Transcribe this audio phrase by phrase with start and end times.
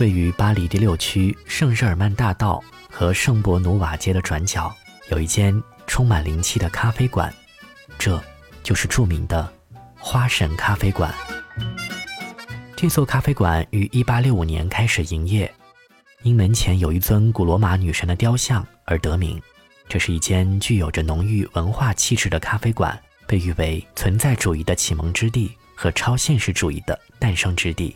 [0.00, 2.58] 位于巴黎第六区圣日耳曼大道
[2.90, 4.74] 和圣伯努瓦街的转角，
[5.10, 7.30] 有一间充满灵气的咖啡馆，
[7.98, 8.18] 这
[8.62, 9.52] 就是著名的
[9.98, 11.14] 花神咖啡馆。
[12.74, 15.52] 这座咖啡馆于1865年开始营业，
[16.22, 19.38] 因门前有一尊古罗马女神的雕像而得名。
[19.86, 27.94] 这是一间具有着浓郁文化气质的咖啡馆，被誉为存在主义的启蒙之地和超现实主义的诞生之地。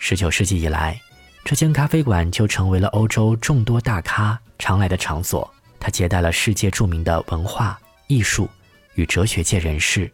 [0.00, 1.00] 19世纪以来，
[1.44, 5.52] 这间咖啡馆就成为了欧洲众多大咖常来的场所。
[5.78, 8.48] 它接待了世界著名的文化艺术
[8.94, 10.10] 与哲学界人士，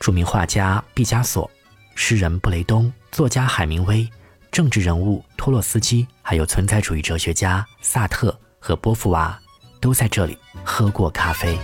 [0.00, 1.48] 著名画家毕加索、
[1.94, 4.08] 诗人布雷东、作家海明威、
[4.50, 9.38] 政治人物托洛斯基，还有存在主义哲学家萨特和波伏娃，
[9.80, 11.56] 都在这里喝过咖啡。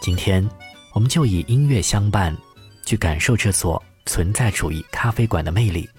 [0.00, 0.48] 今天，
[0.92, 2.34] 我们就以音乐相伴，
[2.84, 5.90] 去感受这座存在主义咖啡馆的魅力。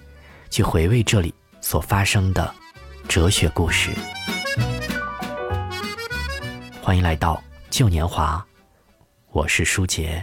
[0.50, 2.54] 去回味这里所发生的
[3.08, 3.90] 哲学故事。
[6.82, 8.44] 欢迎来到旧年华，
[9.30, 10.22] 我是舒杰。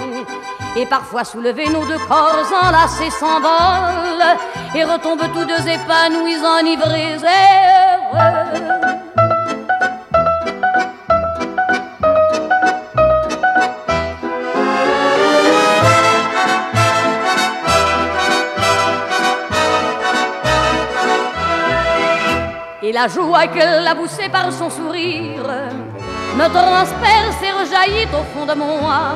[0.75, 4.37] et parfois soulever nos deux corps enlacés s'envolent
[4.73, 7.37] et retombent tous deux épanouis, enivrés et
[8.13, 8.61] heureux.
[22.83, 25.43] Et la joie qu'elle a poussée par son sourire
[26.35, 29.15] me transperce et rejaillit au fond de moi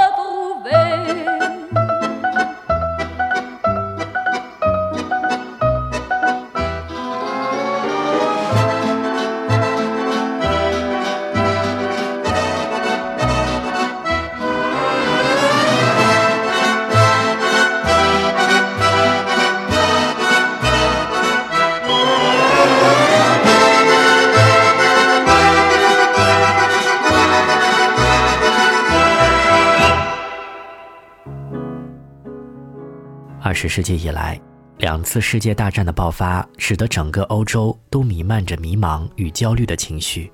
[33.61, 34.41] 二十世纪以来，
[34.79, 40.31] 两次世界大战的爆发，使得整个欧洲都弥漫着迷茫与焦虑的情绪，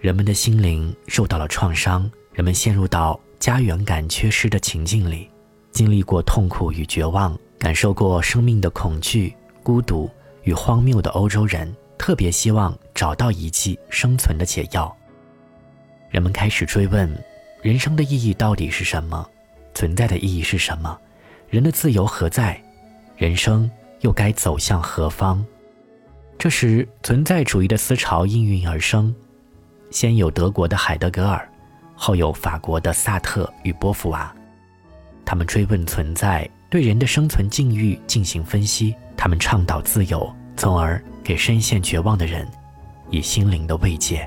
[0.00, 5.30] 人们的心灵受到了创伤，人们陷入到家园感缺失的情境里，
[5.70, 10.10] 经历过痛苦与绝望，感受过生命的恐惧、孤独
[10.42, 14.92] 与荒谬的欧洲人，特别希望找到一剂生存的解药。
[16.10, 17.08] 人们开始追问：
[17.62, 19.24] 人生的意义到底是什么？
[19.74, 20.98] 存在的意义是什么？
[21.52, 22.58] 人的自由何在？
[23.14, 23.70] 人生
[24.00, 25.44] 又该走向何方？
[26.38, 29.14] 这时，存在主义的思潮应运而生，
[29.90, 31.46] 先有德国的海德格尔，
[31.94, 34.34] 后有法国的萨特与波伏娃。
[35.26, 38.96] 他们追问存在，对人的生存境遇进行分析。
[39.14, 42.48] 他们倡导自由，从而给深陷绝望的人
[43.10, 44.26] 以心灵的慰藉。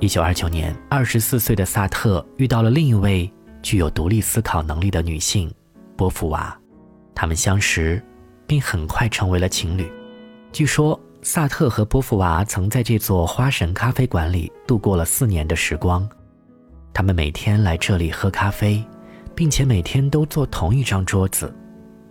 [0.00, 3.32] 一九二九年，二十四岁的萨特遇到了另一位
[3.62, 5.52] 具有独立思考能力的女性，
[5.96, 6.56] 波伏娃。
[7.14, 8.02] 他们相识，
[8.46, 9.90] 并很快成为了情侣。
[10.52, 16.08] 据说，萨特和波伏娃曾在这座花神咖啡馆里度过了四年的时光。
[16.94, 18.84] 他们每天来这里喝咖啡，
[19.34, 21.54] 并且每天都坐同一张桌子。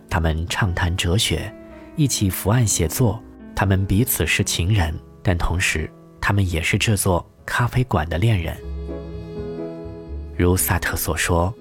[0.08, 1.52] 他们畅谈哲学，
[1.96, 3.22] 一起伏案写作。
[3.54, 5.90] 他们彼此是情人，但同时，
[6.20, 7.28] 他们也是这座。
[7.50, 8.54] 咖啡馆的恋人，
[10.44, 11.52] 如萨特所说：“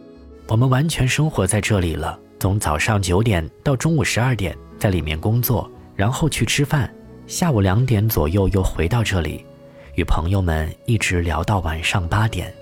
[0.48, 6.94] 我们完全生活在这里了，从早上九点到中午十二点在里面工作，然后去吃饭，
[7.26, 9.44] 下午两点左右又回到这里，
[9.96, 12.54] 与朋友们一直聊到晚上八点。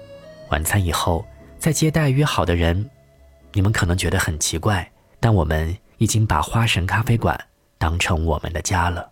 [0.51, 1.25] 晚餐以后
[1.59, 2.89] 再接待约好的人。
[3.51, 4.89] 你们可能觉得很奇怪，
[5.19, 7.37] 但我们已经把花神咖啡馆
[7.77, 9.11] 当成我们的家了。”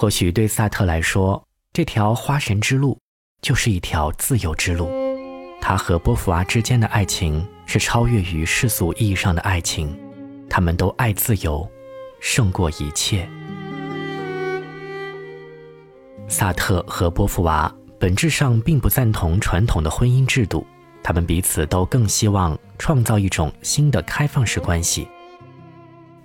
[0.00, 2.98] 或许对萨特来说，这条花神之路
[3.42, 4.90] 就是一条自由之路。
[5.60, 9.94] 他和波伏娃之间的爱情是超越于世俗意义上的爱情，
[10.48, 11.70] 他们都爱自由，
[12.18, 13.28] 胜过一切。
[16.28, 20.66] 萨特和波伏娃本质上并不赞同传统的婚姻制度，
[21.02, 25.06] 他们彼此都更希望创造一种新的开放式关系。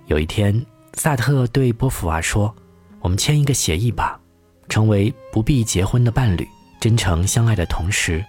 [0.06, 0.64] 有一天，
[0.94, 2.50] 萨特对波伏娃说。
[3.06, 4.20] 我们签一个协议吧，
[4.68, 6.44] 成为不必结婚的伴侣，
[6.80, 8.24] 真诚相爱的同时，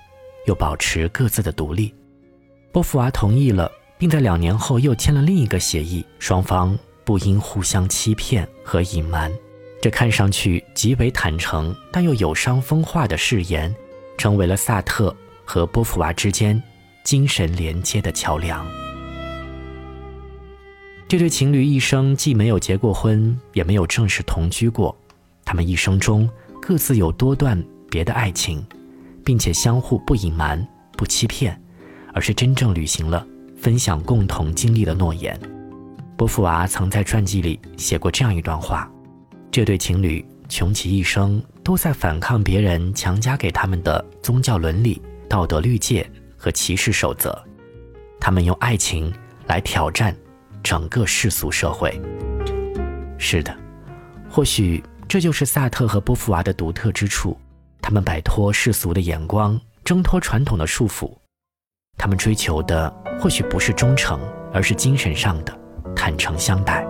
[0.46, 1.91] 又保持各自的独立。
[2.72, 9.34] 波伏娃同意了，并在两年后又签了另一个协议，双方不应互相欺骗和隐瞒。
[9.81, 13.75] 这看上去极为坦诚，但又有伤风化的誓言，
[14.15, 15.12] 成为了萨特
[15.43, 16.62] 和波伏娃之间
[17.03, 18.63] 精神连接的桥梁。
[21.09, 24.93] 这对情侣一生既没有结过婚，也没有正式同居过。
[25.45, 26.29] 他们一生中
[26.61, 28.61] 各自有多段别的爱情，
[29.23, 31.57] 并且相互不隐瞒、不欺骗，
[32.13, 35.39] 而是真正履行了分享共同经历的诺言。
[36.17, 38.91] 波伏娃曾在传记里写过这样一段话：
[39.49, 47.41] 这对情侣穷其一生都在反抗别人强加给他们的宗教伦理、道德律戒和歧视守则，
[48.19, 49.13] 他们用爱情
[49.47, 50.13] 来挑战
[50.69, 51.97] 整个世俗社会。
[53.17, 53.55] 是的，
[54.29, 57.38] 或许这就是萨特和波伏娃的独特之处。
[57.81, 61.09] 他们摆脱世俗的眼光，挣脱传统的束缚。
[61.97, 64.19] 他们追求的或许不是忠诚，
[64.53, 65.57] 而是精神上的
[65.95, 66.86] 坦诚相待。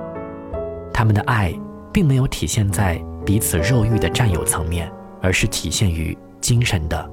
[0.91, 1.53] 他们的爱
[1.93, 4.91] 并没有体现在彼此肉欲的占有层面，
[5.21, 7.07] 而是体现于精神的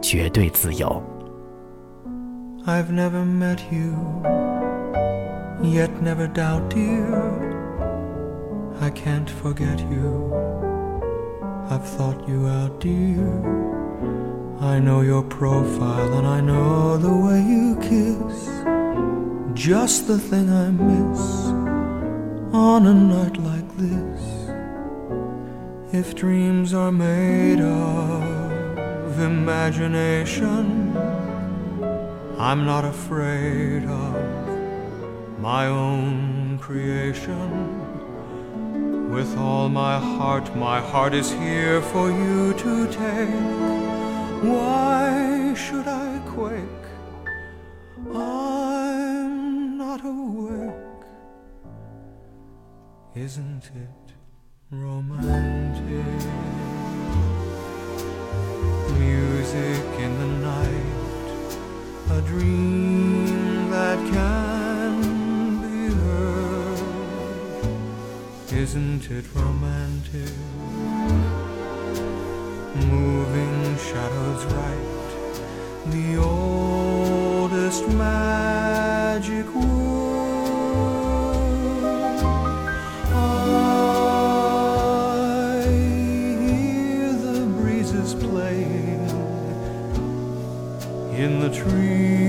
[0.00, 1.02] 绝对自由。
[2.64, 3.92] I've never met you,
[5.62, 7.46] yet never doubt dear.
[8.80, 10.32] I can't forget you.
[11.68, 13.26] I've thought you out, dear.
[14.60, 18.48] I know your profile and I know the way you kiss.
[19.54, 21.46] Just the thing I miss
[22.54, 24.22] on a night like this.
[25.92, 30.96] If dreams are made of imagination,
[32.38, 34.45] I'm not afraid of
[35.38, 37.50] my own creation.
[39.10, 43.28] With all my heart, my heart is here for you to take.
[44.42, 46.86] Why should I quake?
[48.14, 50.72] I'm not awake.
[53.14, 54.12] Isn't it
[54.70, 56.30] romantic?
[58.98, 61.60] Music in the night,
[62.10, 63.05] a dream
[68.56, 70.32] Isn't it romantic?
[72.84, 75.12] moving shadows right,
[75.86, 79.66] the oldest magic word.
[83.12, 83.14] I
[86.40, 89.10] hear the breezes playing
[91.14, 92.25] in the trees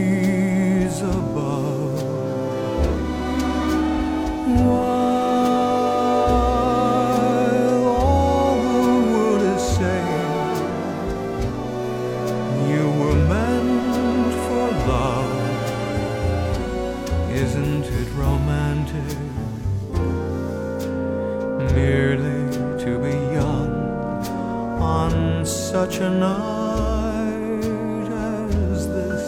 [21.78, 22.42] Merely
[22.84, 23.72] to be young
[24.82, 27.62] on such a night
[28.12, 29.28] as this.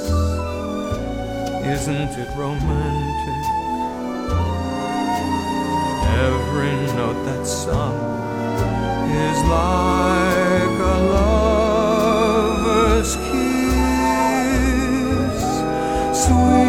[1.76, 3.46] Isn't it romantic?
[6.28, 7.98] Every note that's sung
[9.28, 10.98] is like a
[11.94, 13.50] lover's kiss.
[16.26, 16.69] Sweet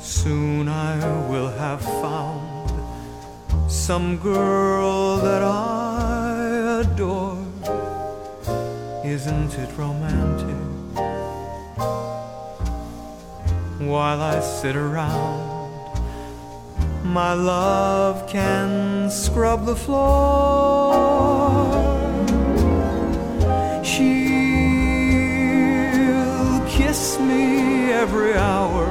[0.00, 0.96] Soon I
[1.28, 2.70] will have found
[3.70, 7.44] some girl that I adore.
[9.04, 10.56] Isn't it romantic?
[13.86, 15.57] While I sit around
[17.08, 20.92] my love can scrub the floor.
[23.82, 24.12] She'll
[26.68, 28.86] kiss me every hour,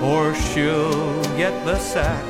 [0.00, 2.24] or she'll get the sack.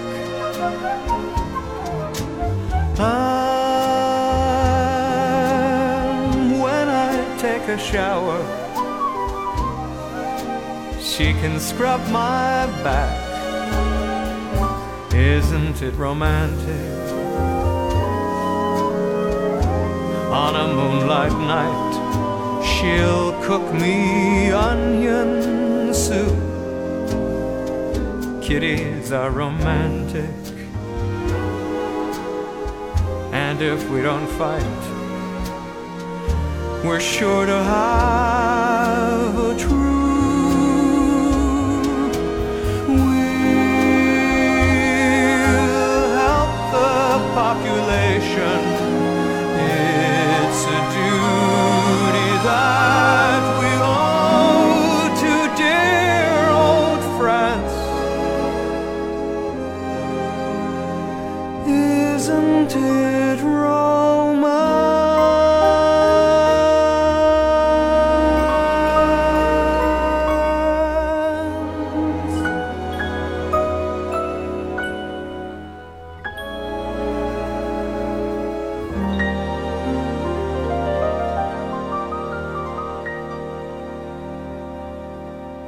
[2.98, 3.04] And
[6.62, 8.40] when I take a shower,
[11.00, 13.21] she can scrub my back.
[15.22, 17.12] Isn't it romantic?
[20.32, 26.36] On a moonlight night, she'll cook me onion soup.
[28.42, 30.26] Kitties are romantic.
[33.32, 34.82] And if we don't fight,
[36.84, 38.61] we're sure to have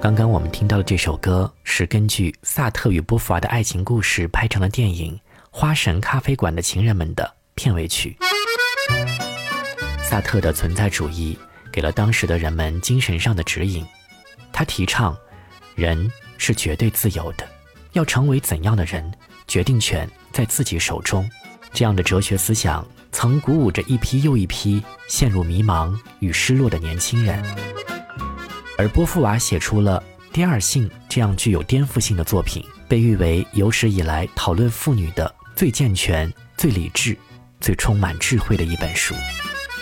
[0.04, 5.14] 刚刚我们听到的这首歌是根据萨特与波伏娃的爱情故事拍成了电影
[5.50, 8.14] 《花神咖啡馆的情人们》的片尾曲。
[10.02, 11.38] 萨特的存在主义
[11.72, 13.82] 给了当时的人们精神上的指引，
[14.52, 15.16] 他提倡
[15.74, 17.48] 人是绝对自由的，
[17.94, 19.10] 要成为怎样的人，
[19.48, 21.26] 决定权在自己手中。
[21.72, 27.42] 这样的哲学思想曾鼓舞着一批又一批陷入迷茫与失落的年轻人。
[28.76, 30.02] 而波伏娃写出了
[30.34, 37.16] 《第二性》这样具有颠覆性的作品，被誉为有史以来讨论妇女的最健全、最理智、
[37.60, 39.14] 最充满智慧的一本书。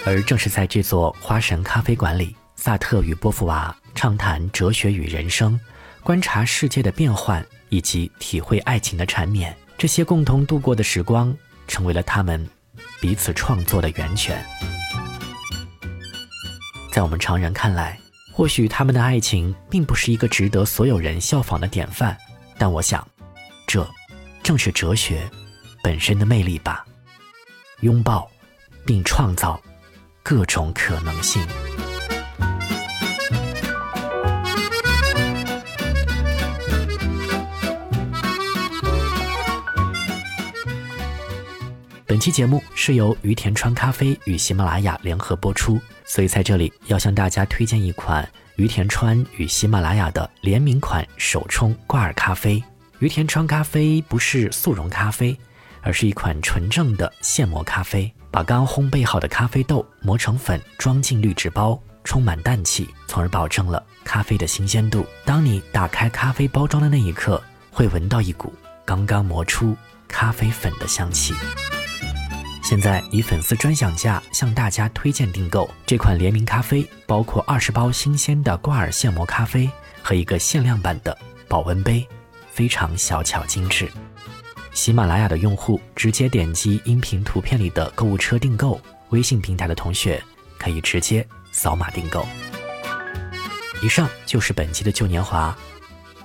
[0.05, 5.59] 而正是在这座花神咖啡馆里，萨特与波伏娃畅谈哲学与人生，
[6.03, 9.57] 观察世界的变幻，以及体会爱情的缠绵。
[9.79, 11.35] 这些共同度过的时光，
[11.67, 12.47] 成为了他们
[13.01, 14.45] 彼此创作的源泉。
[16.93, 17.99] 在我们常人看来，
[18.33, 22.17] 或许他们的爱情并不是一个值得所有人效仿的典范，
[22.59, 23.07] 但我想，
[23.67, 23.87] 这
[24.43, 25.29] 正是哲学
[25.83, 26.85] 本身的魅力吧。
[27.81, 28.29] 拥抱，
[28.87, 29.61] 并创造
[30.23, 31.47] 各种可能性。
[42.23, 48.25] 本期节目是由于田川咖啡与喜马拉雅联合播出，所以在这里要向大家推荐一款
[48.55, 52.63] 于田川与喜马拉雅的联名款手冲挂耳咖啡。
[53.01, 55.37] 于田川咖啡不是速溶咖啡，
[55.81, 65.05] 而是一款纯正的现磨咖啡，把刚烘焙好的咖啡豆磨成粉，装进滤纸包，充满氮气，从而保证了咖啡的新鲜度。
[65.25, 68.55] 当你打开咖啡包装的那一刻，会闻到一股
[68.85, 71.35] 刚刚磨出咖啡粉的香气。
[72.63, 79.69] 现在以粉丝专享价向大家推荐订购这款联名咖啡，包括二十包新鲜的挂耳现磨咖啡
[80.01, 81.17] 和一个限量版的
[81.49, 82.07] 保温杯，
[82.51, 83.91] 非常小巧精致。
[84.73, 90.23] 喜马拉雅的用户直接点击音频图片里的购物车订购，微信平台的同学
[90.57, 92.27] 可以直接扫码订购。
[93.83, 95.55] 以上就是本期的旧年华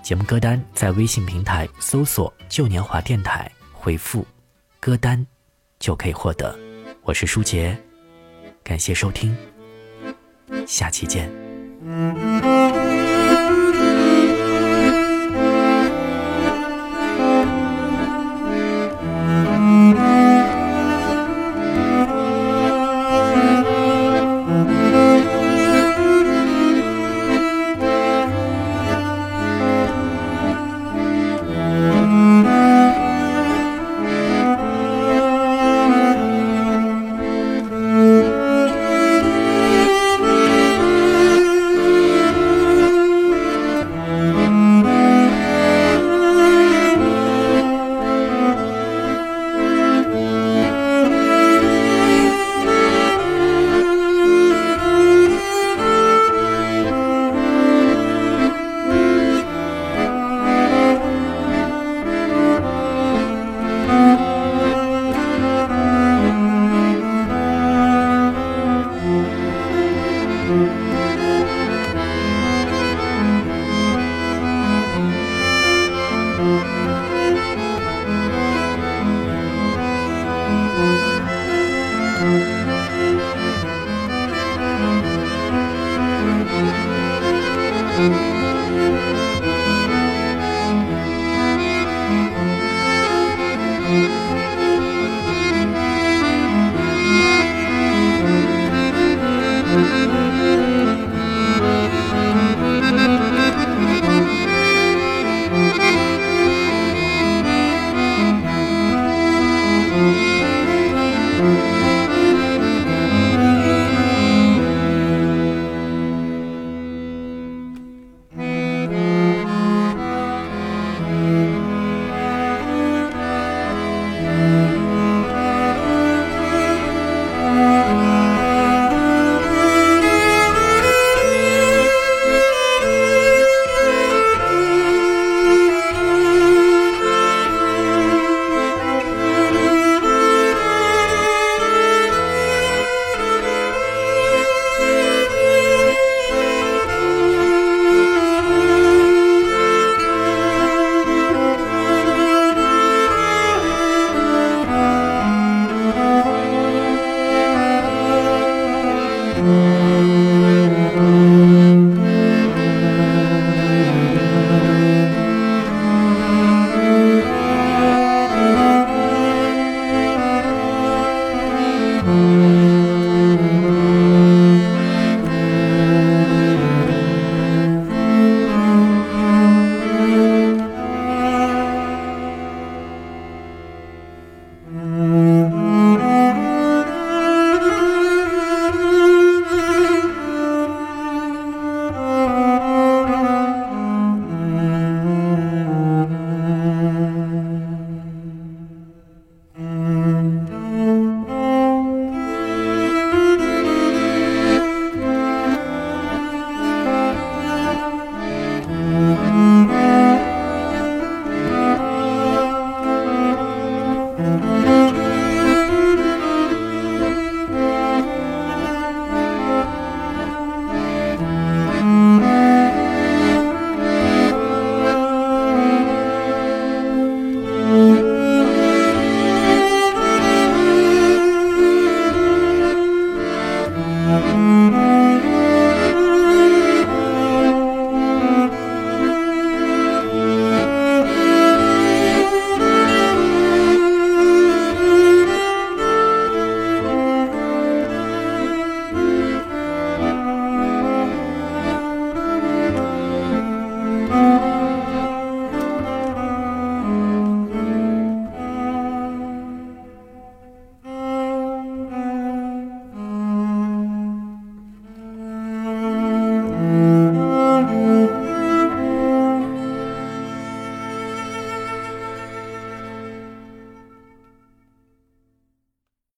[0.03, 4.25] 节目歌单，在微信平台搜索“旧年华电台”，回复
[4.79, 5.25] “歌单”。
[5.79, 6.57] 就可以获得。
[7.03, 7.77] 我是舒杰，
[8.63, 9.35] 感谢收听，
[10.65, 11.29] 下期见。